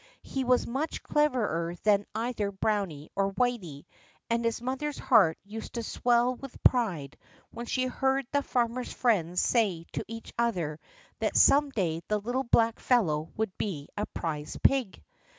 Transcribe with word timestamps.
He 0.23 0.43
was 0.43 0.65
much 0.65 1.03
cleverer 1.03 1.75
than 1.83 2.07
either 2.15 2.51
Browny 2.51 3.11
or 3.15 3.31
Whity, 3.33 3.85
and 4.31 4.43
his 4.43 4.59
mother's 4.59 4.97
heart 4.97 5.37
used 5.43 5.73
to 5.75 5.83
swell 5.83 6.33
with 6.33 6.63
pride 6.63 7.19
when 7.51 7.67
she 7.67 7.85
heard 7.85 8.25
the 8.31 8.41
farmer's 8.41 8.91
friends 8.91 9.41
say 9.41 9.85
to 9.93 10.03
each 10.07 10.33
other 10.39 10.79
that 11.19 11.37
some 11.37 11.69
day 11.69 12.01
the 12.07 12.17
little 12.19 12.45
black 12.45 12.79
fellow 12.79 13.31
would 13.37 13.55
be 13.59 13.89
a 13.95 14.07
prize 14.07 14.57
pig. 14.63 15.03